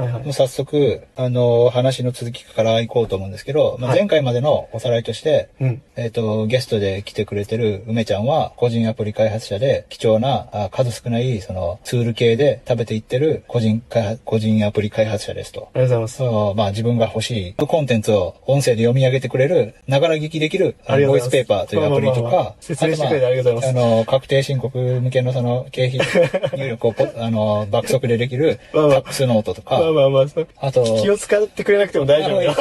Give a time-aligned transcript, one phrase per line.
[0.00, 0.24] はいはい。
[0.24, 3.98] もう早速、あの、話の続きから行こうと思うんですけど、まあ、はい。
[4.00, 5.82] 前回までのおさらいとして、うん。
[5.96, 15.68] えっ、と、ゲストで来てくれてる梅ちゃんは、個人アプリ開発者で、貴重な、あ数少ない、その、ツール系で食べていってる個人開発、個人アプリ開発者ですと。
[15.74, 16.16] ありがとうございます。
[16.16, 23.84] そう、まあ自分が欲しいコンテンツを音声で読み上げてくれる、ながら聞きできる、あのボイスペーパーというアプリとまあまあまあか、説明してくれてありがとうございます。
[23.84, 26.00] あの、確定申告向けのその、経費
[26.58, 32.54] 入力をポ、あの、爆速でできる、 Taxnote とかま、あまあまあ、そうあと、気を使ってくれなくても大丈夫よ。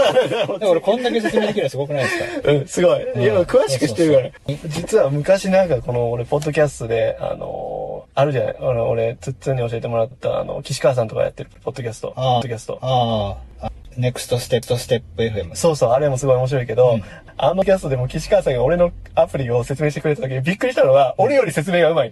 [0.59, 2.51] でも俺こんだけ説明できるのすごくないですか？
[2.51, 3.01] うん、すごい。
[3.01, 4.55] いや、うん詳しくしてるから。
[4.67, 8.55] 実は昔なんかこの、俺、ポッドキャストで、あのーあるじゃない？
[8.59, 12.11] あの俺、つっつんに教えてもらった、あの、岸川さんとかやってる、ポッドキャスト。
[12.15, 12.79] ポッあドキャスト。
[12.81, 13.68] ああ、
[13.99, 15.55] ネクストステップステップ FM。
[15.55, 17.03] そうそう、あれもすごい面白いけど、うん
[17.41, 22.11] あのキャストでも岸川さんが俺のアプリを説明してくれた時にびっくりしたのは、俺より説明がうまい。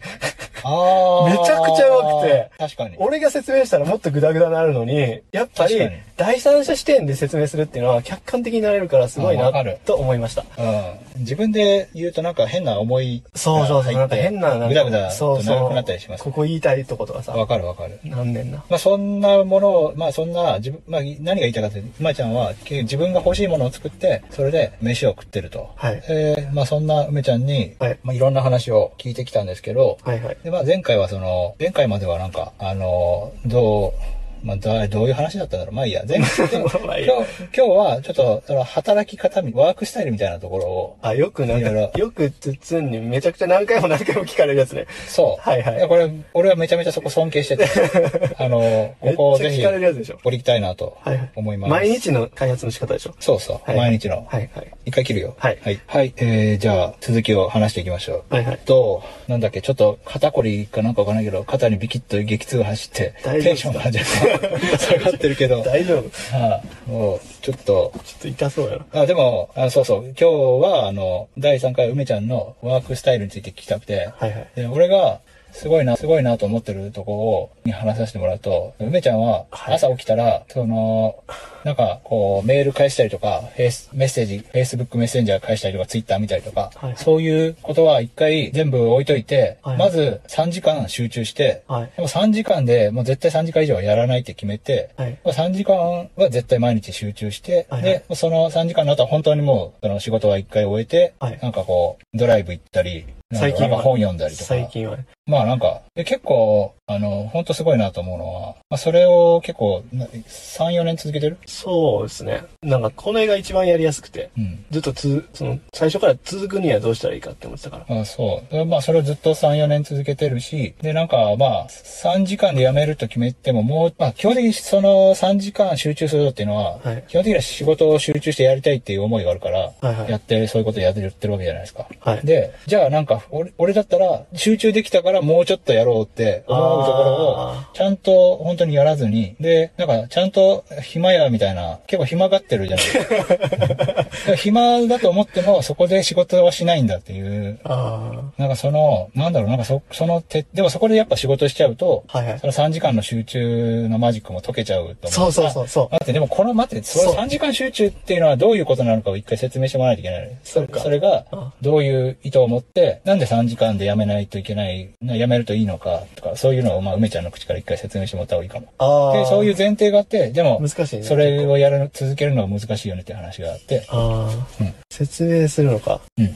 [0.63, 1.27] ああ。
[1.29, 2.95] めちゃくちゃ上手くて確かに。
[2.97, 9.51] 俺が説明したらもっとグダグダになるのに、やっぱり第三者視点で説明するっていうのは客観的になれるからすごいな
[9.83, 10.45] と思いました。
[10.57, 10.83] うん。
[11.19, 16.23] 自分で言うとなんか変な思いそうそうそう、なんか変な、なんかぐだぐだそうそうと長くなったりします。
[16.23, 17.99] ここ言いたいとことかさ、わかるわかる。
[18.05, 18.63] なんねんな。
[18.69, 25.69] まあそんなものを、まあそんな、自分、まあ何が言いたかったって、まちゃんは自分が欲しいものを作って、それで飯を食ってると。
[25.75, 30.37] はいえーまあそんな梅ちゃんに、はいまあいろんな話を聞いてきたんですけど、はいはい。
[30.43, 35.75] でまあ前回はその、前回まではなんか、あの、どう、まあ、だどういう話だったんだろう。
[35.75, 36.03] まあいいや。
[36.07, 44.85] 前回、 でもまあいいや今日、今日はちょっと、その働き方み、ワークスタイルみたいなところを、あ、よくなんか、よくつっつんにめちゃくちゃ何回も何回も聞かれるやつね。
[45.07, 45.49] そう。
[45.49, 47.65] はいはいやこれ、俺はめちゃめちゃそこ尊敬してて、
[48.37, 50.19] あの、ここをぜひめっちゃ聞かれるやつでしょ。
[50.23, 51.29] 掘りたいなとはいはい。
[51.35, 51.71] 思います。
[51.71, 53.15] 毎日の開発の仕方でしょ。
[53.19, 53.59] そうそう。
[53.63, 54.25] はい毎日の。
[54.27, 54.67] はいはい。
[54.85, 55.35] 一回切るよ。
[55.37, 55.79] はいはい。
[55.85, 56.13] はい。
[56.17, 58.33] えー、じゃあ、続きを話していきましょう。
[58.33, 58.57] はいはい。
[58.65, 64.36] と、なんだっけ、ちょっと肩こりかなんかわからないけど、肩にビキッと激痛が走って、テンションがちょっと
[64.77, 66.09] 下がってるけど、大丈夫。
[66.09, 69.01] ちょはあ、もう、ちょっと、っと痛そうやな。
[69.01, 74.47] あ、でも、あそうそう、今日は、あの、第3回梅ちゃんのワークスタイルについて聞きたくて、はいはい。
[74.55, 81.23] で、俺が、すごいな、すごいなと思ってるとこを、に話させてもらうと、梅ちゃんは、はい朝起きたら、その、
[81.63, 91.91] なんか、こう、メール返したりとか、フェイス、メッセージ、Facebook メッセンジャー返したりとか、Twitter 見たりとか、はいそういうことは一回全部置いといて、はいまず3時間集中して、はい。
[91.95, 95.19] でも3時間でもう絶対3時間以上はやらないって決めて、はい。
[95.25, 104.45] 3時間は絶対毎日集中して、はいはいで、その3時間の後は本当にもう、その仕事は一回終えて、はいなんかこう、ドライブ行ったり、最近は本読んだりとか。
[104.45, 105.05] 最近はね。
[105.25, 111.37] まあなんか、で結構、あの、本当すごいなと思うのは、まあそれを結構、な3、4年続けてる？
[111.45, 112.43] そうですね。
[112.63, 114.65] なんか、これが一番やりやすくて、うん。
[114.71, 117.99] ずっとつ、その、最初から続くにはどうしたらいいかって思ってたから。
[117.99, 118.53] あそう。
[118.53, 131.85] でまあそれをずっと3、4年続けてるし、でなんかまあ、3時間で辞めると決めてももう、まあ基本的にその3時間集中するっていうのは、はい基本的には仕事を集中してやりたいっていう思いがあるから、はいはいやって、そういうことやってるってるわけじゃないですか。
[131.99, 132.25] はい。
[132.25, 136.45] で、じゃあなんか、俺俺だったら集中できたからもうちょっとやろうって
[136.77, 144.35] 思うところを、あちゃんと本当にやらずに、で、なんかちゃんと暇やみたいな、結構暇がってるじゃないですか。
[144.37, 152.17] 暇だと思ってもそこで仕事はしないんだっていう、あなんかその、なんだろう、なんかそ、そのて、でもそこでやっぱ仕事しちゃうと、あ。
[152.19, 152.47] はいはいそ。
[152.47, 155.89] の3時間の集中のマジックも解けちゃうと思そうそうそうそう。
[155.91, 160.37] 待って、でもこの待って、その3時間集中っていうのはどういうことなのかを一回説明してもらわないといけない。
[160.43, 168.67] そうかそれがあ、どういう意図を持って、なんで3時間でやめないといけない、なやめるといいのかとか、そういうのを、まあ、梅ちゃんの口から一回説明してもらった方がいいかも。
[168.79, 171.03] あそういう前提があって、でも、難しいね。
[171.03, 176.01] それをやる、続けるのが難しいよねって話があって、ああ、うん説明するのか。
[176.17, 176.35] うん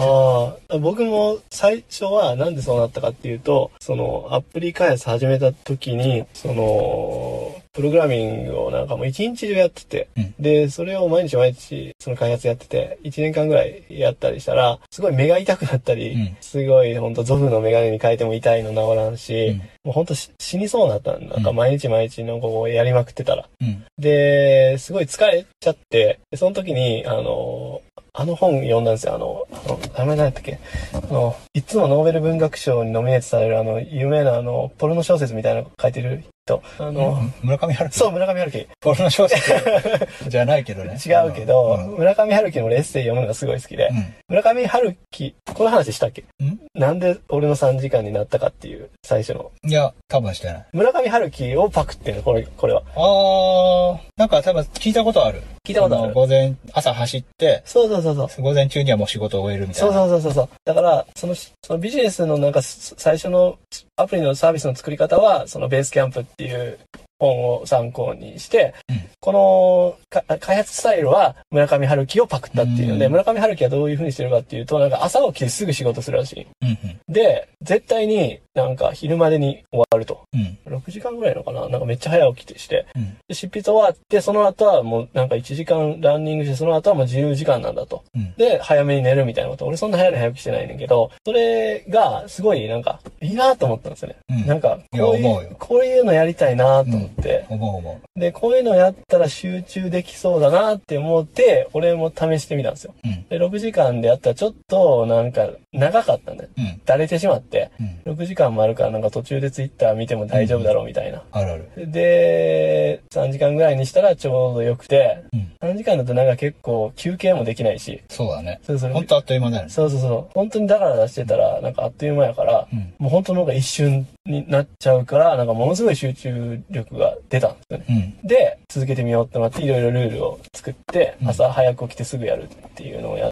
[0.00, 10.34] ああ、僕も最初はなんでそうなったかっていうと、そのアプリ開発始めた時に、その、プログラミングをなんかもう一日中やってて、うん。
[10.40, 16.36] で、それを毎日毎日その開発やってて、1年間ぐらいやったりしたら、すごい目が痛くなったり、うん。
[16.40, 19.58] すごいほんとゾフのメガネに変えても痛いの治らんし、うん。
[19.58, 21.56] もうほんとし死にそうになったんなんかうん。
[21.56, 23.48] 毎日毎日のこうやりまくってたら。
[23.60, 23.84] うん。
[23.96, 27.80] で、すごい疲れちゃって、でその時に、あの、
[28.12, 29.14] あの本読んだんですよ。
[29.14, 30.58] あの、あの名前何やったっけ？
[30.92, 36.24] あの、いつもノーベル文学賞にノミネートされるあの、有名なあの、ポルノ小説みたいなの書いてる
[36.56, 36.62] 人。
[36.78, 38.68] あの、村上春樹そう、村上春樹。
[38.80, 39.52] ポルノ小説
[40.28, 40.96] じゃないけどね。
[41.04, 46.22] 違うけど、うん村上春樹の俺エッセイ読むのがすごい好きで、うん村上春樹、この話したっけ？
[46.42, 46.58] ん？
[46.74, 49.50] なんで俺の3時間になったかっていう、最初の。
[49.64, 50.66] いや、多分してない。
[50.72, 52.82] 村上春樹をパクってんの、これ、これは。
[52.94, 55.42] あー、なんか多分聞いたことある。
[55.66, 58.42] 聞いたことあるの午前、朝走って、そうそうそうそう。
[58.42, 59.98] 午前中にはもう仕事を終えるみたいそうな。
[60.00, 60.48] そうそうそうそう。
[60.64, 63.56] だから、その、そのビジネスのなんかす最初の
[63.96, 66.78] アプリのサービスの作り方は、そのベースキャンプってい
[67.20, 76.46] う本を参考にして、うんこのか開発スタイルは村上春樹をパクったっていうので、うん村上春樹はどういう風にしてるかっていうと、なんか朝起きてすぐ仕事するらしい。
[76.62, 77.12] うんうん。
[77.12, 80.22] で、絶対になんか昼までに終わると。
[80.32, 80.58] うん。
[80.72, 81.68] 6時間ぐらいのかな？
[81.68, 82.86] なんかめっちゃ早起きてして。
[82.94, 83.16] うん。
[83.26, 88.04] で執筆終わって、その後はもうなんか1時間ランニングして、その後はもう自由時間なんだと。
[88.14, 88.34] うん。
[88.36, 89.66] で、早めに寝るみたいなこと。
[89.66, 94.16] 俺そんな早寝早起きしてないねんけど、それがすごいなんか、いいなと思ったんですよね。
[94.30, 97.07] うんなんか、こういう、こういうのやりたいなと思って、
[97.48, 102.94] 思う思で、こういうのやったら集中できそうだなって思って、俺も試してみたんですよ。
[103.04, 103.08] う。
[103.08, 103.26] うん。
[103.28, 106.50] で、6時間でやったらちょっとなんか長かったんだよ。
[106.56, 106.80] うん。
[106.84, 107.70] だれてしまって、
[108.06, 108.12] うん。
[108.14, 111.22] 6時間もあるからなんか途中でツイッター見ても大丈夫だろうみたいな。
[111.32, 111.90] あるある。
[111.90, 115.52] で、3時間ぐらいにしたらちょうどよくて、うん。
[115.60, 118.60] 3時間だとなんか結構休憩もできないし、そうだね。
[118.62, 119.70] それそれほんとあっという間だよね。
[119.70, 120.32] そうそうそう。
[120.34, 122.94] 本当にだから出してたら、なんかあっという間やから、うん。
[122.98, 128.16] もう本当のが一瞬になっちゃうから、なんかものすごい集中力が出たんですよね。
[128.22, 128.28] うん。
[128.28, 133.30] で、続けてみようってなって、いろいろルールを作って、うん朝早く起きてすぐやるっていうのをやっ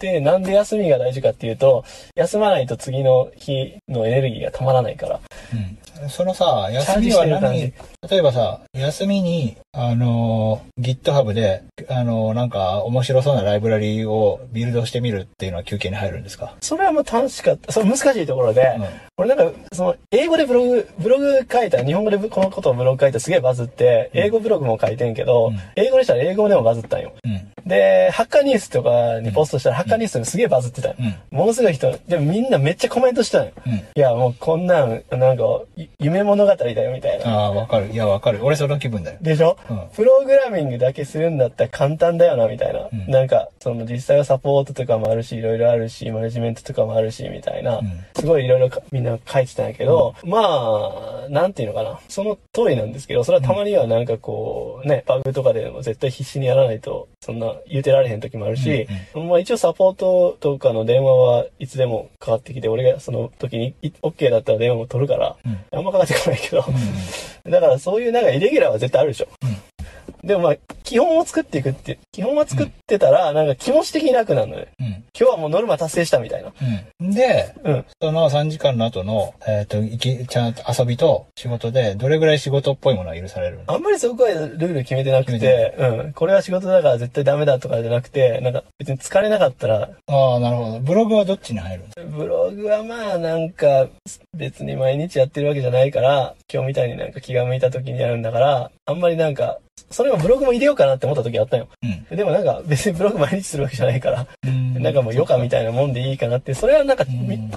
[0.00, 1.84] なんで休みが大事かっていうと、
[2.14, 5.20] 休まないと次の日のエネルギーがたまらないから。
[5.52, 5.56] う
[6.04, 6.08] ん。
[6.08, 7.58] そのさ、休みは何？
[7.58, 7.74] じ
[8.08, 16.54] 例えばさ、休みに、あのー、GitHub で、あのー、なんか面白そうなライブラリーをビルドしてみるっていうのは休憩に入るんですか？
[16.60, 17.72] それはもう楽しかった。
[17.72, 18.84] それ難しいところで、うん。
[19.16, 27.12] 俺なんか、その、英語でブログ、ブログ書いたら、日本語でこのことをブログ書いたらすげえバズって、英語ブログも書いてんけど、うん英語にしたら英語でもバズったんよ。
[27.24, 27.68] うん。
[27.68, 30.96] で、ハッカーニュースとかにポストしたら、ハッカーニスでもすげえバズってたんよ。
[31.30, 31.38] うん。
[31.38, 33.52] ものすごい人、でもみんなめっちゃコメントしたんよ。
[33.66, 33.72] うん。
[33.72, 35.44] いや、もうこんなん、なんか、
[35.76, 37.26] い夢物語だよみたいな。
[37.26, 37.90] ああ、わかる。
[37.90, 38.40] いや、わかる。
[38.42, 39.18] 俺その気分だよ。
[39.20, 42.88] でしょ、うんプログラミングだけするんだったら簡単だよな、みたいな。
[42.92, 47.78] うんなんか、その実際はサポートとかもあるし、いろいろあるし、マネジメントとかもあるし、みたいな。
[47.78, 47.88] うん
[48.18, 52.00] すごいいろいろかみんな書いてたんやけど、まあ、なんていうのかな。
[52.08, 65.78] その通りなんですけど、それはたまにはなんかこう、ね、バグとかでも絶対必死にやらないと、そんな言うてられへん時もあるし、まあ一応サポートとかの電話はいつでもかかってきて、俺がその時にい OK だったら電話も取るから、うん。
[65.78, 67.50] あんまかかってこないけど、うん。
[67.50, 69.28] だからそういうなんかイレギュラーは絶対あるでしょ。
[69.42, 69.77] うん
[70.24, 74.68] でもまあ、基本を作っていくって、基本は作ってたら、なんか気持ち的に楽なのね。
[74.80, 74.86] うん。
[74.86, 76.52] 今日はもうノルマ達成したみたいな。
[77.00, 77.10] うん。
[77.12, 77.84] で、うん。
[78.00, 83.64] その3時間の後の、えっ、と、いき、ちゃんと遊びと仕事で、どれぐらい仕事っぽいものは許されるの？
[83.66, 86.12] あんまりそこはルール決めてなくて、うん。
[86.12, 90.80] これは仕事だから絶対ダメだとかじゃなくて、なんか別に疲れなかったら、ああ、なるほど。
[90.80, 93.88] ブログはどっちに入るブログはまあなんか
[94.34, 99.58] 別に毎日やってるわけじゃないから、今日みたいになんか気が向いた時にやるんだから、あんまりなんか、
[99.90, 101.68] それもブログも入れようかなって思った時あったよ。
[101.82, 102.16] うん。
[102.16, 107.50] でもなんか別にブログ毎日するわけじゃないから、うんなんかもう余暇みたいなもんでいいかなって、それはなんかみ,、うん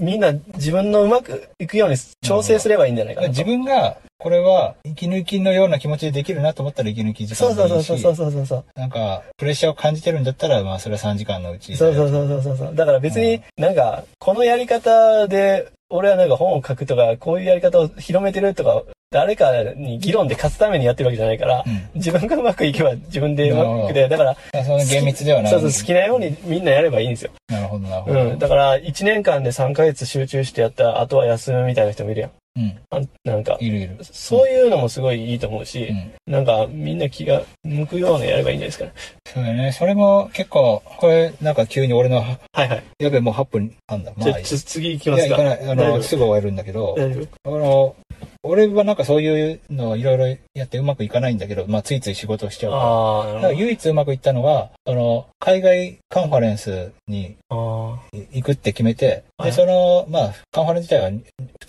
[0.00, 3.30] みんな自分のうまくいくように調整すればいいんじゃないかなと。
[3.30, 8.64] 自分が、これは、息抜きのような気持ちでできるなと思ったら息抜き時そう間でいういし、そそうそうそうそうそう。
[8.74, 11.76] なんか、プレッシャーを感じてるんだったら、まあ、それは3時間のうち。
[11.76, 12.74] そうそうそうそうそう。
[12.74, 21.88] だから別になんか、このやり方で、俺はなんか本を書くとか、こういうやり方を広めてるとか、誰かに議論で勝つためにやってるわけじゃないから、うん。
[21.94, 25.50] 自分がうまくいけば自分でうまくで、だから、まあその厳密ではない。
[25.50, 27.30] そうそう、好きなようにみんなやればいいんですよ。
[27.48, 28.20] なるほど、なるほど。
[28.20, 28.38] うん。
[28.38, 32.30] だから、1年間で3ヶ月集中してやったら、あとは休むみたいな人もいるやん。
[32.56, 32.78] うん。
[32.90, 33.96] あんなんか、いるいる。
[34.02, 35.88] そういうのもすごいいいと思うし、
[36.26, 36.32] うん。
[36.32, 38.92] なんか、みんな気が向くようなやればいいんじゃないですかね。
[39.26, 39.72] そうだね。
[39.72, 42.24] それも結構、これ、なんか急に俺の、は
[42.64, 42.82] いはい。
[42.98, 44.12] やべえ、もう8分あんだ。
[44.14, 44.44] まじゃあ、あいい。
[44.44, 45.36] ちょ次行きいや、ますか。
[45.36, 45.70] 行かない。
[45.70, 46.94] あの、すぐ終わるんだけど。
[46.98, 47.94] あの、
[48.44, 53.40] 俺はなんかそういうのをいろいろやってうまくいかないんだけど、まあ、ついつい仕事をしちゃうから。
[53.40, 57.98] から唯一うまくいったのは、その、海外カンファレンスにど。
[58.12, 61.22] 行くって決めて、はいで、その、まあ、カンファレンス自体は2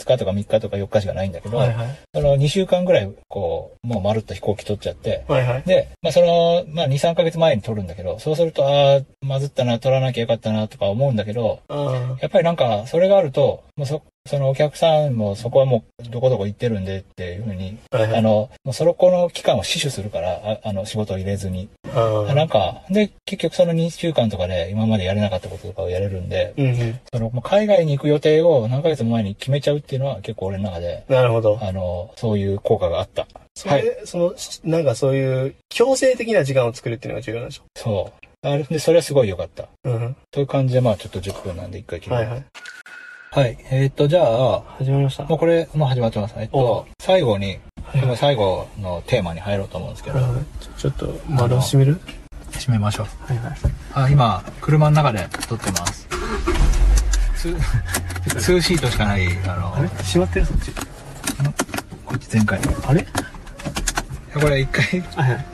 [0.05, 1.99] 日とか3日とか4日しかないんだけど、はいはい。
[2.13, 5.63] その2週間ぐらい、こう、もうまるっと飛行機取っちゃって、はいはい。
[5.63, 18.19] で、まあ、その、まあ、2、3ヶ月前に取るんだけど、そうすると、ああ、まずったな、取らなきゃよかったな、とか思うんだけど、あやっぱりなんか、それがあると、もうそ、そのお客さんもそこはもう、どこどこ行ってるんでっていうふうに、あ、はいはい。
[18.19, 20.33] あの、もうその子の期間を死守するから、
[20.63, 21.67] ああの、仕事を入れずに。
[21.95, 26.99] ああ、なんか、で、結局その2週間とかで今までやれなかったこととかをやれるんで、うんうん。
[27.11, 31.57] その、もう海外に行く予定を何ヶ月も前に決めちゃうっていうのは結構俺の中で、なるほど。
[31.59, 33.25] あの、そういう効果があった。
[33.55, 37.63] それ、その、なんかそういう、強制的な時間を作るっていうのが重要なんでしょ。
[37.75, 38.47] そう。
[38.47, 39.67] あれで、それはすごい良かった。
[39.85, 40.15] うん。
[40.29, 42.15] という感じで、まあちょっと10分なんで一回切る。
[42.15, 42.45] はいはい。
[43.31, 43.57] はい。
[43.69, 45.23] えーっと、じゃあ、始まりました。
[45.25, 46.33] もうこれ、もう始まってます。
[46.37, 47.59] えっおと、最後に、
[48.17, 50.19] 最後のテーマに入ろうと思うんですけど、
[50.77, 51.99] ちょっと、窓を閉める？
[52.53, 53.31] 閉めましょう。
[53.31, 53.55] はいはい。
[53.93, 56.07] あ、今、車の中で撮ってます。
[57.35, 59.87] ツー シートしかない、あの、あれ？
[59.89, 60.71] 閉まってるそっち。
[60.71, 60.83] こ
[62.05, 63.01] こっち前回あれ？
[64.33, 65.45] やこれ一回、はいはい。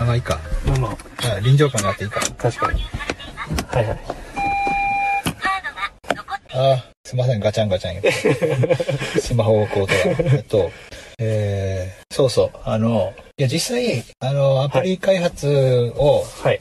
[0.00, 0.38] あ、まあいいか。
[0.66, 2.20] まあまあ、あ臨場感があっていいか。
[2.38, 2.82] 確かに。
[3.66, 3.98] はいはい。
[6.52, 8.14] あすいません、ガチャンガチャン言っ
[9.14, 9.20] て。
[9.20, 10.70] スマホをこうとえっと、
[11.18, 16.60] えー、そうそう、あの、いや実際、あの、アプリ開発を、はい。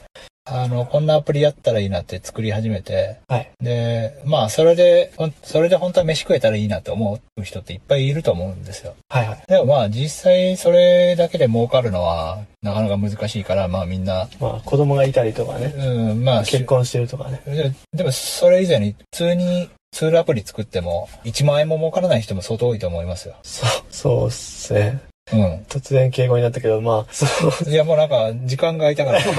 [0.49, 3.51] あの、こんなアプリやったらいいなって作り始めて、はい。
[3.59, 5.11] で、まあ、それで、
[5.43, 8.95] それで本当は飯食えたらいいなって思う人っていっぱいいると思うんですよ。
[9.09, 9.43] はいはい。
[9.47, 15.73] でもまあ、実際それだけで儲かるのは、なかなか難しいから、まあみんな、まあ、子供がいたりとかね。
[15.77, 17.41] うん、まあ、結婚してるとかね。
[17.45, 23.35] ででも、それ以前に、普通にツールアプリ作っても、1万円も儲からない人も相当多いと思いますよ。
[23.43, 25.01] そう、そうっすね。
[25.33, 25.55] うん。
[25.67, 27.25] 突然敬語になったけど、まあ、そ
[27.65, 27.69] う。
[27.69, 29.31] いや、もうなんか、時間が空いたから、 ど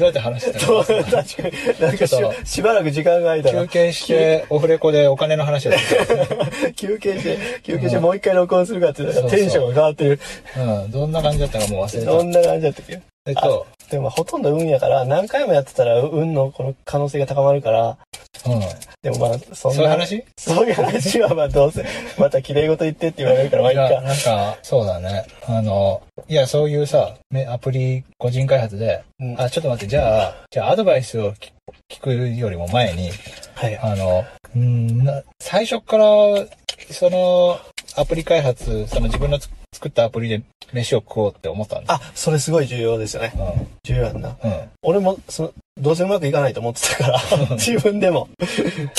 [0.00, 1.80] うやって話してたそうの確かに。
[1.80, 10.20] なんかししばらく時間が空いたら休、憩して、オフレコでお金の話をして休憩して、休憩してもう一回録音するかってテンションが変わってる。
[10.56, 10.90] うん。
[10.90, 12.10] どんな感じだったかもう忘れた。
[12.10, 13.11] どんな感じだったっけ？
[13.24, 17.98] えっと、でもほとんど運やから、何回もやってたら運のこの可能性が高まるから、
[18.46, 18.60] うん。
[19.02, 19.76] でもまあ、そんな。
[19.76, 20.24] そういう話？
[20.36, 21.84] そういう話はまあどうせ、
[22.18, 24.00] また綺麗事言ってって言われるから、まあいいか。
[24.00, 25.24] なんか、そうだね。
[25.46, 31.52] あの、いや、そういうさ、ねアプリ個人開発で、うんあ、ちょっと待って、じゃあ、じゃあアドバイスを聞
[31.88, 33.10] 聞くよりも前に、
[33.54, 33.78] はい。
[33.78, 34.24] あの、
[34.56, 36.04] うんな最初から、
[36.90, 37.60] その、
[37.94, 41.94] アプリ開発、その自分のつ作ったアプリで飯を食おうって思ったんだ。
[41.94, 43.32] あ、それすごい重要ですよね。
[43.34, 43.66] うん。
[43.82, 44.36] 重要やんな。
[44.42, 44.70] うん。
[44.82, 47.20] 俺も、その、どうせうまくいかないと思ってたから、
[47.56, 48.28] 自分でも。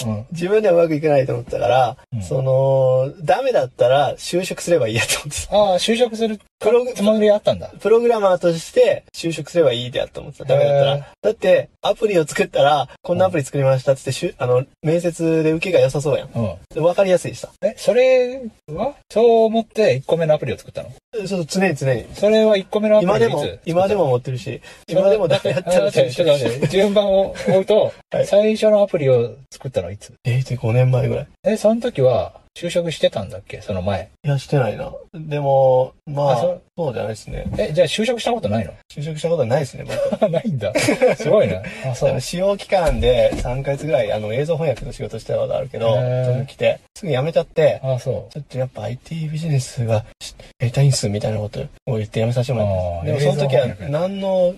[0.06, 0.25] うん。
[0.32, 5.56] 自分ではうまくいかないと思ってたから、うんその、ダメだったら就職すればいいやと思ってた。
[5.56, 7.70] ああ、就職するプログつもりあったんだ。
[7.80, 10.46] プログラマーとして就職すればいいでやと思ってた。
[10.46, 11.08] ダメだったら。
[11.22, 16.30] だって、アプリを作ったら、こんなアプリ作りましたっつってしゅ、あの、面接で受けが良さそうやん。
[16.34, 16.56] うん。
[16.74, 17.50] でわかりやすいしさ。
[17.62, 18.96] え、それは？
[19.12, 20.89] そう思って1個目のアプリを作ったの？
[21.27, 22.08] ちょっと常に常に。
[22.15, 30.13] それは1個目のアプリ今でも今でも持ってるし、今でもだやったらあちょっと待って、順番を追うと、はい最初のアプリを作ったのはいつ？
[30.24, 31.27] えー、5年前ぐらい。
[31.43, 33.62] え、その時は就職してたんだっけ？
[33.62, 34.12] その前。
[34.24, 34.91] いや、してないな。
[35.13, 36.62] でも、まあ、あそう？
[36.77, 37.45] そうじゃないですね。
[37.57, 38.74] え、じゃあ就職したことないの？
[38.91, 39.86] 就職したことはないですね、
[40.19, 40.29] 僕。
[40.31, 40.72] ないんだ。
[41.15, 41.63] すごいね。
[41.86, 42.22] あ、そう。
[42.22, 53.19] 使用期間で3ヶ月ぐらい、あの、映像翻訳の仕事してたことあるけど、へー東京来て、すぐ辞めちゃって、あ、そちょっとやっぱ IT ビジネスがしやりたいんす、みたいなことを言って辞めさせてもらって。
[53.19, 54.53] でもその時は何の、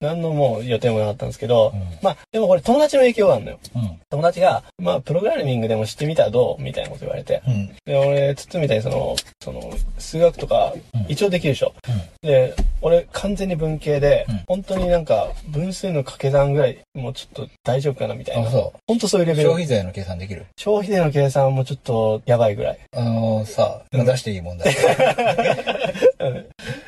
[0.00, 1.76] 何のもう予定もなかったんですけど、う。
[1.76, 1.82] うん。
[2.02, 3.58] まあ、でもこれ友達の影響があるのよ。
[3.74, 4.00] うん。
[4.10, 6.62] 友達が、まあ、プログラミングでも知ってみたらどう？
[6.62, 7.35] みたいなこと言われて。
[7.46, 7.68] うん。
[7.84, 11.74] で、俺、つつみたいにその、その、数学とかうん、一応できるでしょ。
[12.22, 12.28] うん。
[12.28, 18.50] で、俺、完全に文系で、うん本当になんか、分数の掛け算ぐらい、もうちょっと大丈夫かなみたいあ、な。
[18.50, 19.36] そ本当そういうレう。
[19.36, 19.54] ベル消。
[19.56, 20.46] 費税の計算できる？
[20.56, 22.78] 消費税の計算もちょっとやばいぐらい。
[22.96, 24.72] あのさ、うん出していい問題。
[24.72, 24.76] う
[26.30, 26.46] ん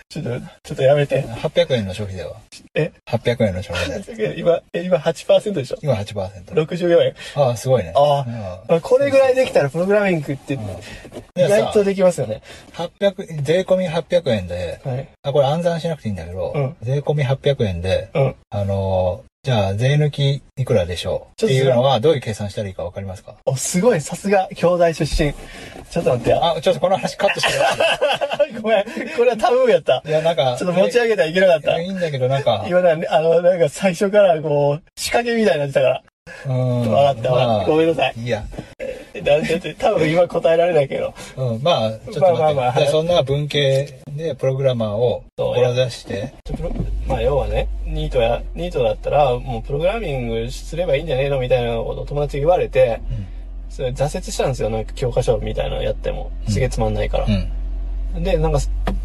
[0.09, 1.23] ちょっと、ちょっとやめて。
[1.23, 2.37] 800円の消費税は？
[2.75, 4.35] え ?800 円の消費税。
[4.39, 6.45] 今、え今8%でしょ今8%。
[6.45, 7.15] ?64 円。
[7.35, 7.93] ああ、すごいね。
[7.97, 8.25] あ
[8.69, 12.43] ああ、これぐらいできたらプログラミングって意外とできますよね。
[12.75, 15.09] 800、税込み800円で、はい。
[15.23, 18.35] あ、これ暗算しなくていいんだけど、うん税込み800円で、うん。
[18.51, 21.37] あのーじゃあ、税抜きいくらでしょう？
[21.39, 23.37] ちょっとっていうのは、どういう計算したらいいかわかりますか？
[23.47, 25.33] お、すごい、さすが、兄弟出身。
[25.33, 26.35] ちょっと待って。
[26.35, 28.85] あ、あ、ちょっとこの話カットしてく ごめん。
[29.17, 30.03] これはタブーやった。
[30.05, 30.11] れ。
[30.11, 31.83] いや、なんか、ちょっと持ち上げたらいけなかったいや。
[31.83, 36.03] いいんだけど、なんか、今な、あの、なんか最初からこう、仕掛けみたいになってたから。
[36.47, 36.93] うーん。
[36.93, 37.67] わかったわかった。
[37.71, 38.15] ごめんなさい。
[38.19, 38.35] いい
[39.19, 39.41] や。
[39.41, 41.15] だだって多分今答えられないけど。
[41.37, 42.21] うん、まあ、ちょっと待って。
[42.21, 46.35] まあまあまあはいでそんな文系でプログラマーを志して、
[47.07, 53.01] まあ要はね、ニートや、ニートだったら、もうプログラミングすればいいんじゃねえのみたいなことを友達に言われて、
[53.71, 54.71] それ挫折したんですよ。
[54.71, 56.33] なんか教科書みたいなのやっても。
[56.49, 57.27] すげえつまんないから。
[58.15, 58.23] うん。
[58.23, 58.59] で、なんか、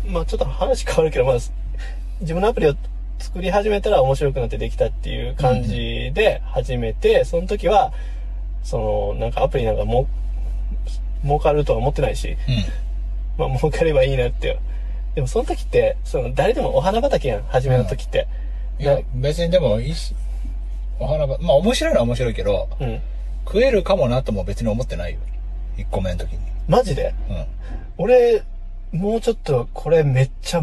[0.07, 1.35] まあちょっと話変わるけど、まあ、
[2.21, 2.75] 自分のアプリを
[3.19, 7.93] 作り始めたら面白くなってできたっていう感じで始めて、その時は、
[8.63, 10.07] その、なんかアプリなんかも、
[11.23, 12.37] 儲かるとは思ってないし、
[13.37, 13.49] うん。
[13.49, 14.59] まあ儲かればいいなって。
[15.15, 18.27] でもその時って、その誰でもお花畑やん、初めの時って。
[18.79, 20.15] いや、別にでもいいし、
[20.99, 23.01] お花が、まあ面白いのは面白いけど、うん。
[23.45, 25.19] 食えるかもなとも別に思ってないよ。
[25.77, 26.39] 1個目の時に。
[26.67, 27.13] マジで？
[27.29, 27.45] うん。
[27.97, 28.43] 俺、
[28.91, 30.61] もうちょっとこれめっちゃ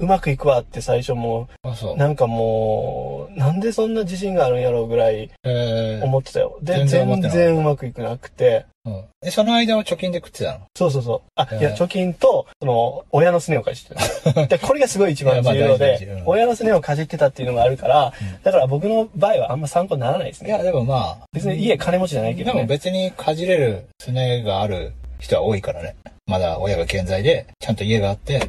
[0.00, 1.48] うまくいくわって最初も。
[1.96, 6.58] なんかもう、なんでそんな自信があるんやろうぐらいえー思ってたよ。
[6.62, 8.64] で、全然うまくいくなくて。
[8.86, 9.04] うん。
[9.22, 10.60] え、その間は貯金で食ってたの？
[10.74, 11.30] そうそうそう。
[11.34, 14.46] あ、いや、貯金と、その、親のすねをかじってた。
[14.48, 20.48] で、これがすごい一番重要で親のすねをかじってたっていうのがあるからうん、だから僕の場合はあんま参考にならないですね。
[20.48, 22.56] いや、でもまあ、別に家金持ちじゃないけどね。
[22.56, 25.96] でも別にかじれるすねがある人は多いからね。
[26.26, 28.40] まだ親が健在で、ちゃんと家があって、え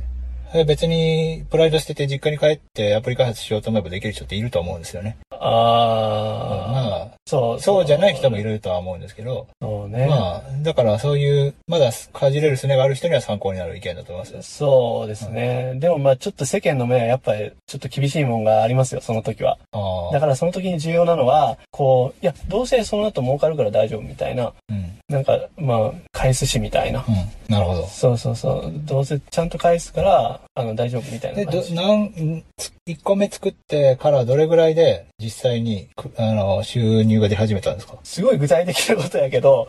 [0.65, 5.17] 別にプライド捨てて実家に帰ってアプリ開発しようと思えばできる人っていると思うんですよね。
[5.31, 10.07] ああ、まあ、そう、そうじゃない人もいるとは思うんですけど、そうね。
[10.07, 14.57] まあ、だからそういう、まだかじれるすねがある人には参考になる意見だと思います。
[14.57, 15.73] そうですね。
[15.75, 19.57] でもまあちょっと世間の目はやっぱりちょっと厳しいもんがありますよ、その時は。
[20.11, 24.99] だからその時に重要なのは、こう、いや、どうせその後儲かるから大丈夫みたいな、うん。
[25.07, 27.03] なんか、まあ、返すしみたいな。
[27.07, 27.53] うん。
[27.53, 27.87] なるほど。
[27.87, 28.71] そうそうそう。
[28.85, 31.73] どうせちゃんと返すから、あの、大丈夫みたいな感じ。
[31.73, 32.43] なん、
[32.87, 37.97] 1個目作ってからどれぐらいで実際に、くあの、収入が出始めたんですか？
[38.03, 39.67] すごい具体的なことやけど、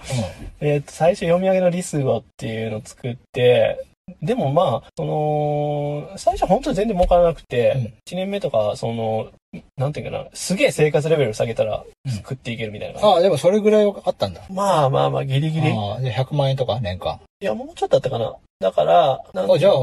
[0.60, 3.86] うえっ、と、最初読み上げのリスゴっていうのを作って、
[4.20, 7.84] でもまあ、その、最初本当に全然儲からなくて、うん。
[8.12, 9.30] 1年目とか、その、
[9.76, 13.00] なんていうかな、すげえ生活レベル下げたらうん食っていけるみたいな。
[13.00, 13.04] ん。
[13.04, 14.42] ああ、でもそれぐらいはあったんだ。
[14.50, 15.68] まあまあまあ、ギリギリ。
[15.68, 17.20] いああ、で、100万円とか年間。
[17.44, 18.34] や、もうちょっとだったかな。
[18.60, 19.74] だから、なんあ、じゃあ、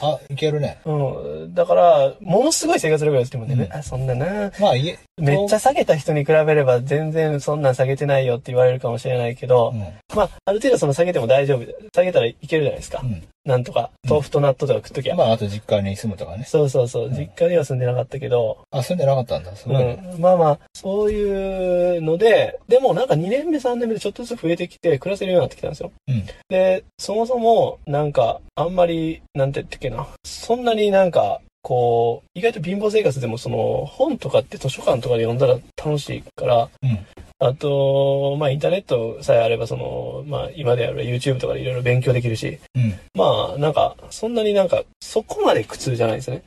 [0.00, 0.80] あ、いけるね。
[0.84, 1.54] うん。
[1.54, 9.80] だから、ものすごい生活レベルですでもね、うんあそんなな、まあ、いえ、めっちゃ下げた人に比べれば全然そんなん下げてないよって言われるかもしれないけど、うん。
[10.16, 11.64] まあ、ある程度その下げても大丈夫。
[11.94, 13.00] 下げたらいけるじゃないですか。
[13.04, 13.22] うん。
[13.44, 15.14] なんとか、うん豆腐と納豆とか食っときゃ。
[15.14, 16.44] まあ、あと実家に住むとかね。
[16.44, 17.06] そうそうそう。
[17.06, 19.54] うん実家には住んでなかったけど、あ、住んでなかったんだ。
[19.56, 19.94] すうごいね。
[20.16, 20.20] ん。
[20.20, 25.92] まあまあ、そういうので、でもなんか2年目3年目でちょっとずつ増えてきて、暮らせるようになってきたんですよ。
[26.08, 30.06] うんで、そもそも、なんか、あんまり、なんて言ってっけな。
[30.24, 37.06] そんなになんか、こう、意外と貧乏生活でもその、本とかって図書館とかで読んだら楽しいから、うん。
[37.38, 42.94] あと、まあインターネットさえあれば、その、まあ今であれば YouTube とかでいろいろ勉強できるし、うん。
[43.14, 46.42] まあなんか、そんなになんか、そこまで苦痛じゃないですね。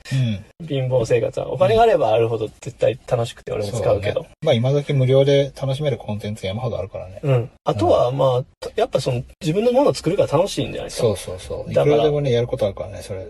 [0.62, 0.68] うん。
[0.68, 1.52] 貧乏生活は。
[1.52, 4.22] お金があればあるほど絶対楽しくて俺も使うけど。
[4.22, 7.20] そねまあ、今時無料で楽しめるコンテンツ山ほどあるからね。
[7.24, 7.52] うん。
[7.66, 11.04] あとは、まあ、やっぱその、自分のものを作るから楽しいんじゃないですか。
[11.04, 11.72] そうそうそう。
[11.72, 13.28] いだからくらでもね、やることあるからね、それ。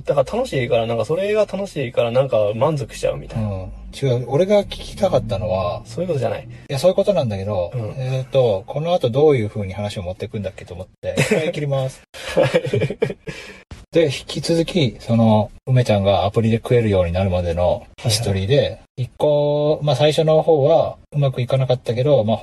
[0.00, 3.48] だから楽しいから、なんかそれが楽しいから、なんか満足しちゃうみたいな。
[3.48, 3.72] うん。
[3.92, 4.24] 違う。
[4.28, 6.44] 俺が聞きたかったのは、そういうことじゃない。
[6.44, 12.02] いや、そういうことなんだけど、うんえっ、と、この後どういう風に話を持っていくんだっけと思って、一回切ります。
[13.92, 22.38] で、引き続き、その、梅ちゃんがアプリで食えるようになるまでのヒストリーで、一個、まあ最初の方はうまくいかなかったけど、まあ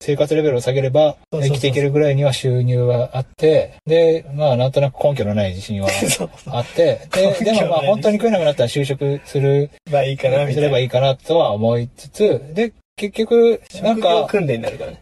[0.00, 5.88] 生活レベルを下げれば生きていけるぐらいには収入はあって、で、まあなんとなく根拠のない自信は。
[6.46, 10.50] あって、で、でもまあ本当に食えなくなったら就職する、まあいいかな。
[10.50, 15.00] すればいいかなとは思いつつ、で、結局、なんか、訓練になるからね。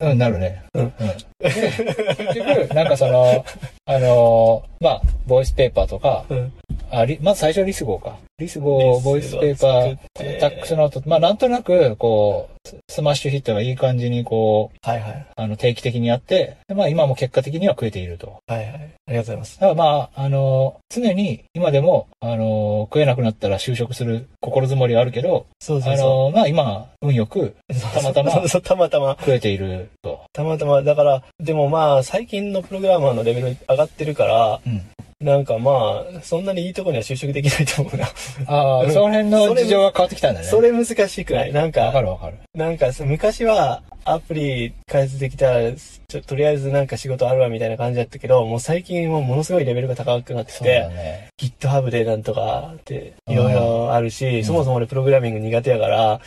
[0.00, 0.64] うん、なるね。
[0.72, 0.92] うん
[1.40, 3.44] で結局、なんかその、
[3.84, 6.52] あのーまあ、ボイスペーパーとか、うん。
[6.90, 8.16] ありまず最初はリス号か。
[8.38, 15.26] リス号、ボイスペーパー、タックスノート、まあなんとなく、こう、ススマッシュヒットがいい感じにこう、はいはい。
[15.34, 18.36] あの、定期的にやって、でまあ今も結果的には食えていると。
[18.46, 18.66] はいはい。
[18.66, 19.56] ありがとうございます。
[19.58, 27.54] だからまあ、あのー常に今でも、あのー食えなくなったら就職する心づもりはあるけど、あそうそうそのーまあ今、運よくう。
[27.92, 29.16] たまたまそうそう、たまたま。
[29.18, 30.20] 食えていると。
[30.32, 30.82] たまたま。
[30.82, 34.82] だから、でもまあ、最近のプログラマーのレベル上がってるから、うん。
[35.20, 38.06] なんかまあ、そんなにいいとこには就職できないと思うな。
[38.46, 40.46] ああ、うんその辺の事情が変わってきたんだね。
[40.46, 41.52] それ難しくない？
[41.52, 42.38] なんわかか、るわかる。
[42.54, 51.28] なんか昔はアプリ開発できたら、ちょとりあえずなんか仕事あるわみたいな感じだったけど、もう最近はものすごいレベルが高くなってて、ね。
[51.38, 56.20] GitHub でなんとかっていろいろあるし、んそもそも俺プログラミング苦手やから、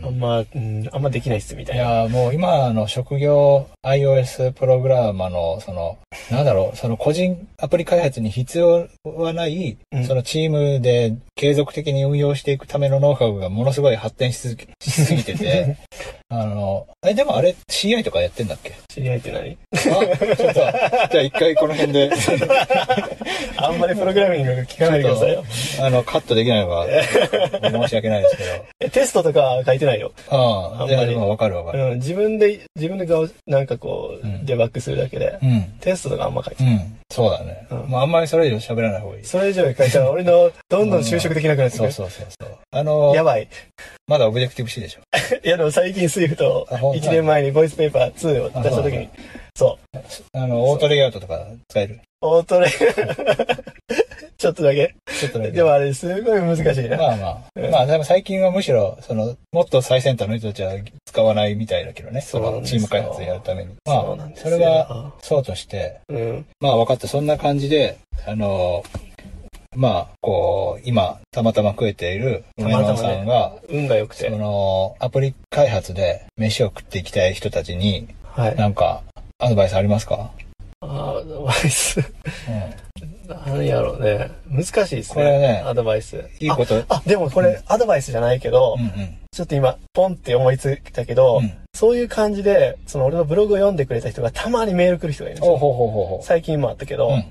[0.00, 1.84] んあんま、うん、あんまできないっすみたいいな。
[1.84, 5.98] やーもう今の職業 iOS プログラマーの、その、
[6.30, 15.76] なんだろう、その個人アプリ開発に必要はない、うんそのチームで継続的に運用していくためのノウハウがものすごい発展しすぎてて、
[16.28, 18.74] あの、え、でもあれ CI とかやってんだっけ？
[18.96, 22.10] 知り合いって何あ、ちょっと、じゃあ一回この辺で、
[23.58, 25.44] あんまりプログラミング聞かないでくださいよ。
[25.82, 28.50] あの、カットできないのが申し訳ないですけど。
[28.80, 30.12] えテストとか書いてないよ。
[30.30, 30.36] あ
[30.78, 31.78] あ、あんまりわかるわかる。
[31.78, 35.62] うん、自分で、自分でがなんかこう、うんデバッグするだけで、うん。
[35.80, 36.74] テストとかあんま書いてない。
[36.74, 36.98] うん。
[37.10, 37.66] そうだね。
[37.70, 39.24] うんまあ、あんまりそれ以上喋らない方がいい。
[39.24, 41.92] それ以上書いたら俺のどんどん就職できなくなってくる。
[41.92, 42.58] そうそうそうそう。
[42.70, 43.48] あの、やばい。
[44.08, 45.00] まだオブジェクティブ C でしょ。
[45.44, 49.08] いやでも最近 Swift あほん1年前にボイスペーパー2を出した時に、
[49.54, 49.98] そう。
[50.32, 52.00] あの、オートレイアウトとか使える。
[52.20, 52.68] オートレ、
[54.38, 54.94] ちょっとだけ。
[55.18, 55.50] ちょっとだけ。
[55.52, 56.96] でもあれすごい難しいな。
[56.96, 57.70] まあまあ。
[57.70, 60.72] まあ、でも最近はむしろ、その、もっと最先端の人たちは
[61.06, 62.20] 使わないみたいだけどね。
[62.20, 63.74] その、チーム開発やるために。
[63.86, 66.46] まあ、それは、そうとして、うん。
[66.60, 67.08] まあ分かった。
[67.08, 68.84] そんな感じで、あの、
[69.76, 74.30] まあ、こう、今、たまたま食えている梅野たまたまねさんが、運が良くそて。
[74.30, 78.56] の、アプリ開発で飯を食っていきたい人たちに、はい。
[78.56, 79.02] なんか、
[79.38, 80.30] アドバイスありますか？
[80.82, 82.00] アドバイス？
[82.00, 82.04] うん。
[83.46, 84.30] 何やろうね。
[84.50, 85.14] 難しいですね。
[85.14, 86.22] これねアドバイス。
[86.38, 86.76] いいこと。
[86.88, 89.16] あ、あでもこれ、アドバイスじゃないけど、うんうん。
[89.32, 96.20] ちょっと今、ポンって思いついたけど、うんそういう感じで、その俺のブログを読んでくれた人がたまにメール来る人がいるんですよ。
[96.22, 97.24] 最近もあったけど、うん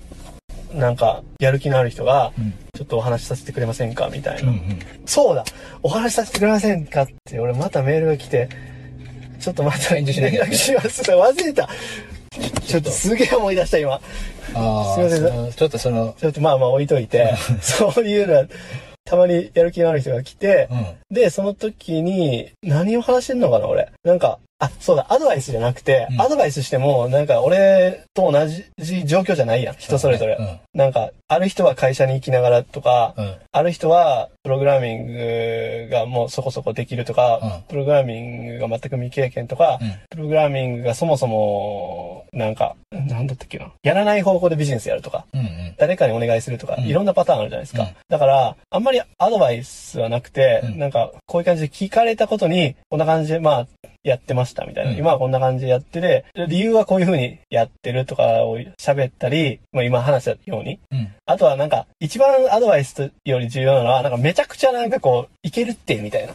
[0.79, 2.33] なんか、やる気のある人が。
[2.75, 4.09] ちょっとお話しさせてくれませんか？
[4.11, 4.49] みたいな。
[4.49, 4.79] うんうん。
[5.05, 5.45] そうだ
[5.81, 7.03] お話しさせてくれませんか？
[7.03, 8.49] って、俺またメールが来て、
[9.45, 11.03] ちょっとまた返事しなきゃ連絡します。
[11.03, 11.69] 忘れた。
[12.65, 13.93] ちょっとすげえ思い出した今。
[13.93, 13.99] あ
[14.55, 18.45] あ、すいませんちょっとその、ちょっとまあまあ置いといて、 そういうのは、
[19.05, 20.85] たまにやる気のある人が来て、うん。
[21.15, 23.91] で、その時に、何を話してんのかな、俺。
[24.03, 29.75] なんか、あ、そうだ、アドバイスじゃなくて、うんアドバイスしても、なんか俺と同じ状況じゃないやん。
[29.75, 30.37] 人それぞれ。
[30.39, 30.59] うん。
[30.73, 33.35] なんか、ある人は会社に行きながらとか、うん。
[33.51, 43.71] ある人は、プログラミングがもうそこそこできるとか、うんプログラミングが全く未経験とか、うんプログラミングがそもそも、なんか、なんだったっけな。
[43.83, 45.75] やらない方向でビジネスやるとか、うんうん。
[45.77, 47.83] 誰かにお願いするとか、うんいろんなパターンあるじゃないですか。
[47.83, 53.67] うんだから、あんまりアドバイスはなくて、うんなんか、こういう感じで聞かれたことに、こんな感じで、まあ、
[54.05, 54.91] やってましたみたいな。
[54.91, 60.79] うん今はこんな感じでやってて、理由はこういう風にやってるとかを喋ったり、まあ今話したように。
[60.91, 61.13] うん。
[61.25, 66.33] あとはなんか、一番アドバイスより重要なのは、なんかめちゃくちゃなんかこう、いけるって、みたいな。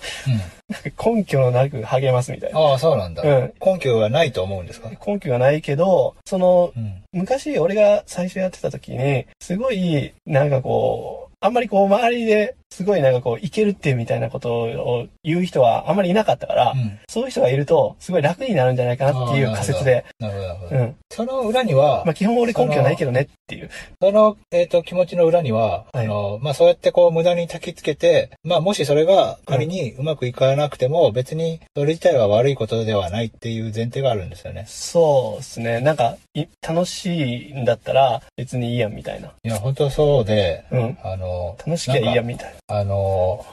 [1.04, 2.58] 根拠のなく励ますみたいな。
[2.58, 3.22] ああ、そうなんだ。
[3.22, 4.90] うん根拠はないと思うんですか？
[5.06, 7.02] 根拠がないけど、その、うん。
[7.12, 16.98] 昔俺が最初やってた時に、すごい、なんかこう、あんまりこう周りですごいなんかこう、いけるってみたいなことを言う人はあんまりいなかったから、うん。
[17.08, 20.76] そういう人がいると、すごい楽になるんじゃないかなっていう仮説で、なるほど、なるほど。
[20.76, 20.96] うん。
[21.10, 23.70] その裏にはまあ、基本俺根拠ないけどねっていう。
[24.00, 34.64] その、えっ、と、気持ちの裏には、はいあの、まあ、そうやってこう、無駄に焚きつけて、まあ、もしそれが仮にうまくいかなくても、別にそれ自体は悪いことではないっていう前提があるんですよね。
[34.68, 35.80] そうですね。
[35.80, 39.32] なんか、い楽しいんだったら別にいいやんみたいな。
[39.42, 40.98] いや、本当そうで、うん。
[41.02, 43.44] あの、楽しきゃいいやんみたいあの、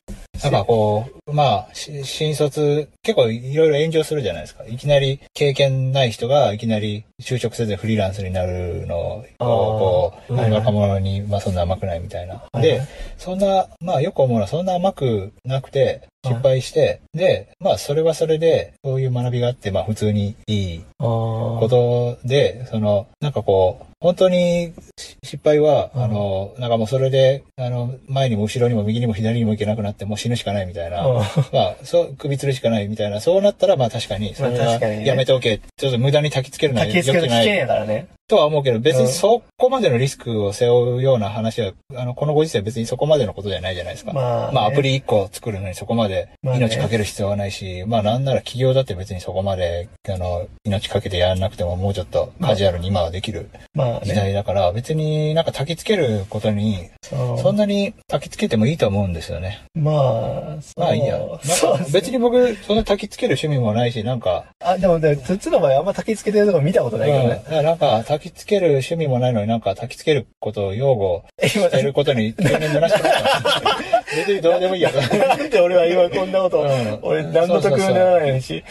[0.44, 4.64] なんかこう、まあ、し新卒、結構いろいろ炎上するじゃないですか。
[4.66, 12.44] いきなり経験ない人がいきなり就職せずにフリーランスになるのを、こう、あーはいはい若者に、まあそんな甘くないみたいな。
[12.54, 12.62] な。
[12.62, 12.82] で、
[13.18, 31.06] そんな、まあよく思うのはそんな甘くなくて、失敗して、で、まあそれはそれで、そういう学びがあって、まあ普通にいいことで、その、なんかこう、本当にし失敗は、うんあの、なんかもうそれで、あの、前にも後ろにも右にも左にも行けなくなって、もう死ぬしかないみたいな。
[31.06, 31.24] うんま
[31.72, 33.20] あ、そう、首吊るしかないみたいな。
[33.20, 35.62] そうなったら、まあ確かに、それはやめておけ。
[35.76, 38.08] ちょっと無駄に焚きつけるのは焚きつけると危険やからね。
[38.28, 44.12] とは思うけど、別うんにそこまでのリスクを背負うような話は、あの、このご時世別にそこまでのことじゃないじゃないですか。
[44.12, 44.88] まあ、まあ、アプリ。
[44.88, 54.14] リ1個作るのにそこまでまあね命かける必要はないし、まあ、なんなら企業だって別にそこまで、あの、命かけてやらなくてももうちょっとカジュアルに今はできる時まあね。
[54.14, 59.62] 代だから、別になんか焚きつけることに、そんなに焚きつけてもいいと思うんですよね。
[59.76, 61.20] まあ、まあいいや。
[61.92, 67.44] 別に僕、そんな焚きつける趣味もないし、なんか、あ、でもね、つつの場合あんま焚きつけてるとこ見たことないけどね。
[67.50, 73.78] うんなんか焚きつける趣味もないのになんか焚きつけることを擁護今してることに急に虚しくなった。
[74.16, 75.00] 別にどうでもいいやと。
[75.18, 78.64] なんで俺は今こんなこと、うん俺何の得にもならないし、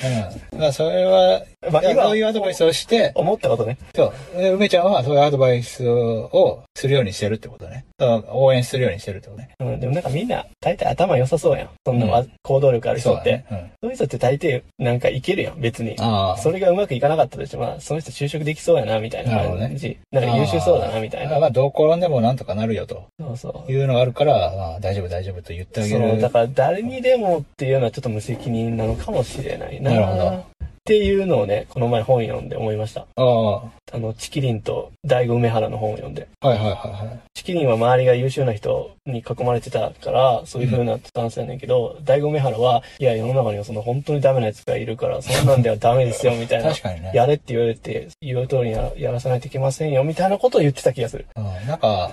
[0.52, 0.59] うん。
[0.59, 3.79] まあ、それは、まあ今そういうアドバイスをして、思ったことね。
[3.94, 4.38] そう。
[4.38, 7.85] で梅ちゃんはそういうアドバイスをするようにしてるってことね。
[7.98, 9.50] 応援するようにしてるってことね。
[9.59, 11.70] うん、でもなんかみんな大体頭良さそうやん。
[11.85, 13.44] そんなわ行動力ある人って。
[13.48, 13.64] そうだね。
[13.64, 13.70] うん。
[13.83, 15.96] そういう人って大抵なんかいけるやん、別に。
[15.98, 16.38] ああ。
[16.38, 19.98] それがうまくいかなかったとしても、まあ、その人就職できそうやな、みたいな感じ。
[20.12, 21.38] なんか優秀そうだな、みたいな。
[21.38, 23.72] まあ、どう転んでもなんとかなるよとそうそう。
[23.72, 26.20] いうのがあるから、まあ、大丈夫大丈夫と言ってあげそう、る。
[26.20, 29.90] だから誰にでもっていうのはちょっと無責任なのかもしれないな。
[29.92, 30.44] なるほど
[30.87, 33.09] っていうのをね、この前本読んで思いました。
[33.16, 33.55] ああ。
[33.57, 36.29] はあの、チキリンと大悟梅原の本を読んで。
[36.44, 37.20] いはいはいはい。
[37.35, 46.70] チキリンは周りが優秀な人に囲まれてたから、そういう風なスタンスやねんけど、大悟梅原は、いや、世の中にはその本当にダメなやつがいるから、そんなんではダメですよ、みたいな。
[46.70, 47.11] 確かにね。
[47.12, 51.27] やれって言われて、言う通りにややらさないといけませんよ、みたいなことを言ってた気がする。
[51.35, 52.12] うん、なんか、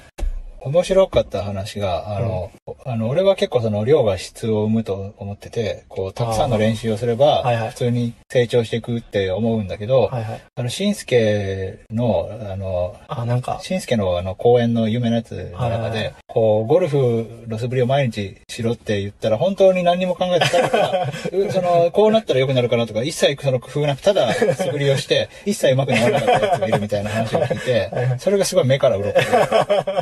[0.65, 2.52] 面白かった話が、あの、
[2.86, 7.69] あの、俺は結構その量が質を生むと思ってて、こう、たくさんの練習をすれば、はいはい。
[7.69, 10.41] 普通に成長していくって思うんだけど、はいはい。
[10.56, 16.15] あの、しんすけの、あの、あ、なんか、しんすけのあの、公演の有名なやつの中で、はいはいはい。
[16.28, 21.38] こう、ゴルフの素振りを毎日しろって言ったら、本当に何にも考えてなかった。
[21.38, 29.26] う その、こうなったら良くなるかなとか、一切その工夫なく、ただ素振りをして、一切上手くならなかったやつがいるみたいな話を聞いて、それがすごい目から鱗で、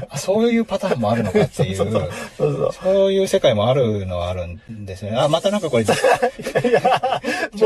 [0.10, 2.74] あそういうパターンもあるのかっていう、そうそう。
[2.74, 5.18] そういう世界もあるのはあるんですよね。
[5.18, 5.94] あ、またなんかこれ、 ちょ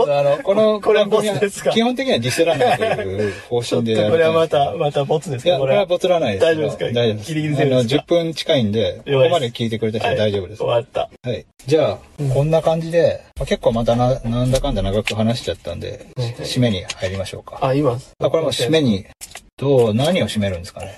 [0.03, 1.71] っとあの、この、これはボツですか？
[1.71, 5.85] 基本的にはディスらないという方針でやるとこれはまた、またボツですいや、かこれは。
[5.85, 6.51] ボツらないですよ。
[6.51, 6.85] 大丈夫ですか？
[6.85, 7.27] 大丈夫です。
[7.29, 8.03] ギリギリセーフですか？
[8.03, 10.59] あの、10分近いんで、ここまで聞いてくれた人は大丈夫です。
[10.59, 11.09] 終わった。
[11.23, 11.45] はい。
[11.65, 17.57] じゃあ、こんな感じで、まあ結構またな、なんだかんだ長く話しちゃったんで、うん締めに入りましょうか。
[17.61, 17.97] あ、今。
[18.19, 19.05] あ、これもう締めに、
[19.57, 20.97] どう、何を締めるんですかね？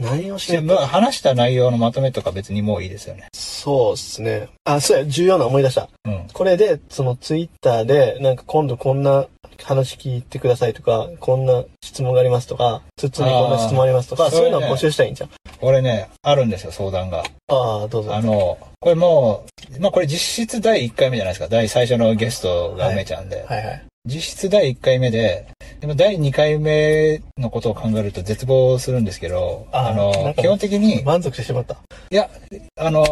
[0.00, 3.28] 何をしでてまあ話した内容のまとめとか別にもういいですよね。
[3.32, 4.48] そうっすね。
[4.64, 5.88] あ、そうや、重要な思い出した。
[6.04, 6.26] うん。
[6.32, 9.26] これで、そのツイッターで、なんか今度こんな
[9.62, 15.30] 話聞いてくださいとか、こんな質問がありますとか、つつにこんな質問ありますとか、そういうのを募集したいんじゃん。
[15.60, 17.24] 俺ね、あるんですよ、相談が。
[17.48, 18.14] ああ、どうぞ。
[18.14, 19.44] あの、これも
[19.76, 21.48] う、まあこれ実質第1回目じゃないですか。
[21.48, 23.44] 第最初のゲストが梅ちゃんで。
[23.46, 23.82] はいはい。
[24.06, 25.46] 実質第1回目で、
[25.80, 31.76] でも第2回目のことを考えると絶望するんですけど、ああの、基本的に、満足してしまった。
[32.10, 32.30] いや、
[32.76, 33.04] あの、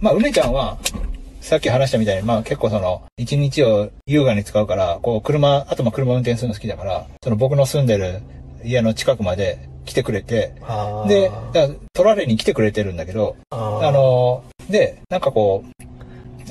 [0.00, 0.76] まあ、梅ちゃんは、
[1.40, 8.20] さっき話したみたいに、まあ結構その、一日を優雅に使うから、こう車、あとまあ車運転するの好きだから、その僕の住んでる
[8.64, 10.52] 家の近くまで来てくれて。
[11.06, 11.30] で、
[11.92, 15.97] 取られに来てくれてるんだけど、あの、で、なんかこう、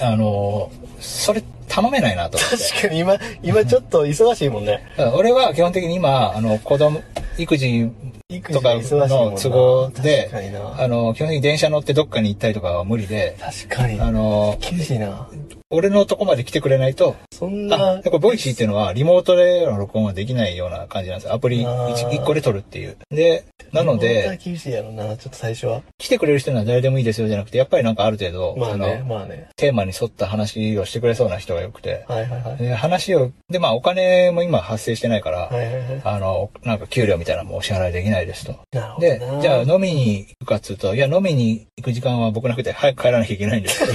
[0.02, 2.58] あの、それ頼めないなと思って。
[2.58, 4.82] 確かに今、今ちょっと忙しいもんね。
[5.16, 7.02] 俺は基本的に今、あの、子供、
[7.38, 7.90] 育児
[8.30, 10.30] 育とかの都合で。
[10.78, 14.00] あの、基本的に電車乗ってどっかに行ったりとかは無理で、確かに。
[14.02, 15.30] あの、厳しいな。
[15.70, 21.34] 俺のとこまで来てくれないと、あ、そんなやっ、ぱ Voicy っていうのはリモートでの録音はできないような感じなんですよ。
[21.36, 22.98] アプリあー 1, 個で撮るっていう。
[23.12, 25.82] で、なので、厳しいやろな、ちょっと最初は。
[26.00, 29.50] 来てくれる人には誰でもいいですよじゃなくて、やっぱりなんかある程度、まあね、まあね。
[29.56, 32.58] テーマに沿った話をしてくれそうな人が良くて、はいはいはい。
[32.58, 36.02] で話を、で、まあお金も今発生してないから、はいはいはい。
[36.04, 38.56] あの、なんか給料みたいなのもお支払いできないですと。
[38.72, 43.88] なるほどでな。、じゃあ飲みに行くかっつうと、いや飲みに行く時間は僕なくて早く帰らなきゃいけないんですっ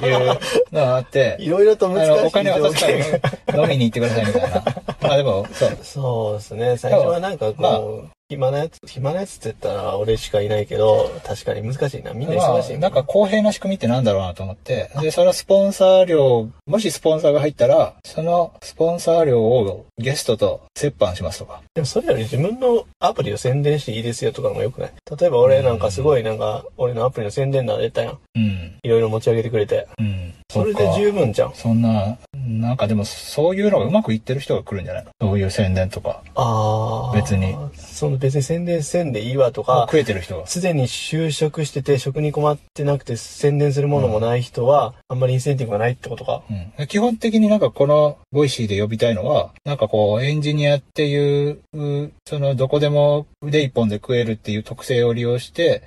[0.00, 0.36] ていうの
[0.72, 4.64] があって、 いろいろとあ難しいの、お金渡すか条件ら飲みに行ってくださいみたいな。
[5.00, 5.78] まあでも、そう。
[5.82, 6.76] そうですね。
[6.76, 12.12] 最初はなんかこう、暇なやつ、暇なやつって言ったら俺しかいないけど、確かに難しいな。
[12.12, 14.90] みんな忙しいもんまあ、なんか公平な仕組みってなんだろうなと思って。
[15.00, 21.62] で、そのスポンサー料、もしスポンサーが入ったら、そのスポンサー料をゲストと折半しますとか。
[21.74, 24.92] でもそれより自分のアプリを宣伝していいですよとかもよくない？
[25.18, 28.18] 例えば俺なんかすごいなんか、俺のアプリの宣伝な出たやん。
[28.34, 28.78] うん。
[28.82, 29.88] いろいろ持ち上げてくれて。
[29.98, 30.34] うん。
[30.50, 31.54] それで十分じゃん。
[31.54, 35.10] そんな、なんかでもそういうのがうまくいってる人が来るんじゃないの？
[35.20, 36.22] そういう宣伝とか。
[36.34, 37.14] ああ。
[37.14, 37.54] 別に。
[37.76, 40.46] その別に宣伝せんでいいわとか、食えてる人が。
[40.46, 46.42] すでに就職してて職に困ってなくて宣伝するものもない人は、あんまりインセンティブがないってことか？
[46.78, 55.82] うん、基本的になんかこの Voicy で呼びたいのは、なんかこうエンジニアっていう、うそのどこでも腕一本で食えるっていう特性を利用して、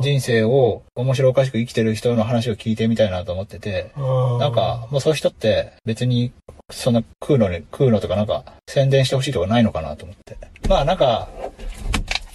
[0.00, 3.90] 人生を面白おかしく生きてる人の話を聞いてみたいなと思ってて、
[4.38, 6.32] なんかもうそういう人って別に
[6.70, 10.36] そんな食うのに、食うのとかなんか宣伝してほしいとかないのかなと思って。
[10.68, 11.28] まあなんか、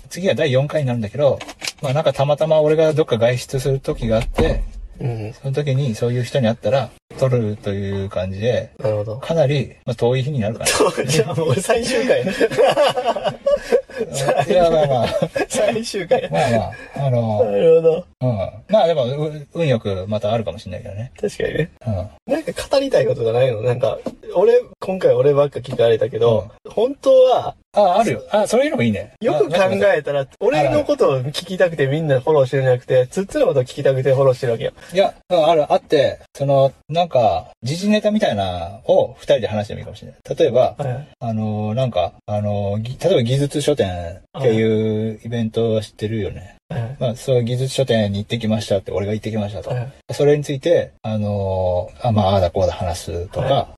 [0.09, 1.39] 次は第4回になるんだけど、
[1.81, 4.63] まあなんかたまたま俺がどっか外出する時があって、
[5.01, 5.33] うん。
[5.33, 9.17] その時にそういう人に会ったら、撮るという感じで、なるほど。
[9.17, 10.65] かなり、まあ、遠い日になるか
[11.05, 12.23] じゃあもう最終回。
[14.53, 14.59] な。
[14.59, 15.07] いや、まあまあ、
[15.47, 16.29] 最終回。
[16.29, 18.05] まあまあ、あの、なるほど。
[18.21, 18.37] うん。
[18.69, 21.11] まあでも、う運よくまたあるかもしれないけどね。
[21.19, 21.71] 確かにね。
[21.85, 22.33] うん。
[22.33, 23.99] なんか語りたいことがないのなんか、
[24.35, 28.23] 俺、今回俺ばっか聞かれたけど、本当は、あ、あるよ。
[28.31, 29.13] あ、そういうのもいいね。
[29.21, 29.55] よく考
[29.95, 34.73] えたら、俺のことを聞きたくてみんなフォローしてるんじゃなくて、つっつのことを聞きたくてフォローしてるわけよ。
[34.93, 40.37] いや、うんある、あって、その、なんか、時事ネタみたいなを二人で話してもいいかもしれない。
[40.37, 41.07] 例えば、はい。
[41.19, 46.57] あの、なんか、あの、ぎ例えば技術書店っていうイベントは知ってるよね。
[46.67, 46.97] はい。
[46.99, 49.69] まあ、そういう技術書店に行ってきましたって、俺が行ってきましたと。
[49.69, 49.93] はい。
[50.11, 53.69] それについて、あのあ、まあ、ああだこうだ話すとか、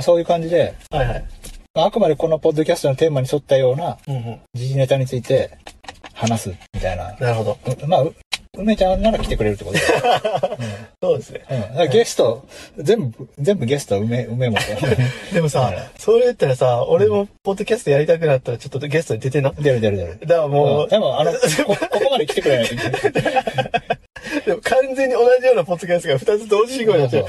[0.00, 1.06] そういう感じで、はい。
[1.06, 1.24] はい。
[1.74, 4.40] まあ、あくまでこのポッドキャストのテーマに沿ったようなうんうん。
[4.54, 5.56] 時事ネタについて
[6.14, 7.14] 話すみたいな。
[7.20, 7.58] なるほど。
[7.84, 8.14] うまあ、う
[8.58, 10.58] 梅ちゃんなら来てくれるってことだよ。
[11.00, 11.44] そうですね。
[11.78, 11.90] うん。
[11.90, 12.44] ゲスト、
[12.76, 14.60] 全部、全部ゲストは梅、梅本。
[15.32, 19.52] でもさはい、それ言ったらさ、俺もポッドキャストやりたくなったらちょっとゲストに出てな。
[19.56, 20.18] 出る出る出る。
[20.22, 21.38] だからもう、うんでも、あの、 こ、
[21.76, 23.02] ここまで来てくれないといけない。
[24.44, 27.26] でも完全に同じようなポッドキャストが2つ同時進行になっちゃう。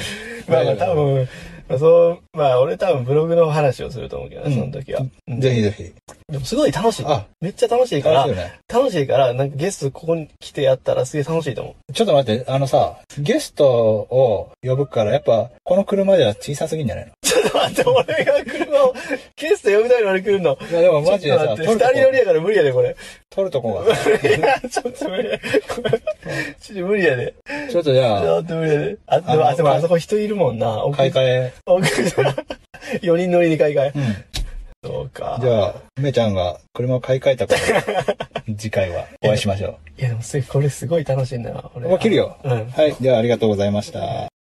[0.47, 5.01] まあまあ多分、まあそう、まあ俺多分ブログの話をすると思うけどね、その時は。
[5.27, 5.93] うんぜひぜひ。
[6.31, 7.05] でもすごい楽しい。
[7.05, 8.59] あ、めっちゃ楽しいから楽しい、よね。
[8.69, 11.93] 楽しいから、なんかゲストここに来てやったらすげえ楽しいと思う。
[11.93, 17.11] ちょっと待って、あのさ、ゲストを呼ぶから、やっぱ、この車では小さすぎんじゃないの？
[17.21, 18.93] ちょっと待って、俺が車を、
[19.35, 20.57] ゲスト呼ぶために俺来るの。
[20.69, 22.95] いや、でもマジでさ、二人乗りやから無理やで、これ。
[23.29, 25.39] 撮るとこがさ、いや、ちょっと無理や。
[25.39, 27.33] ちょっと無理やで。
[27.69, 28.97] ちょっとじゃあ、ちょっと無理やで。
[29.07, 29.19] あ、
[29.55, 30.83] でも、あそこ人いるもんな。
[30.85, 31.53] 奥買い替え。
[31.65, 31.85] 奥
[33.01, 33.91] 4人乗りに買い替え。
[33.95, 34.25] うん。
[34.83, 35.37] そうか。
[35.39, 37.83] じゃあ、梅ちゃんが車を買い替えたから、
[38.57, 41.85] 次回はお会いしましょいや、でもすこれすごい楽しいんだな、俺。
[41.85, 41.89] う。
[41.89, 42.37] もう切るよ。
[42.43, 42.69] うん。
[42.69, 42.95] はい。
[42.99, 44.30] では、ありがとうございました。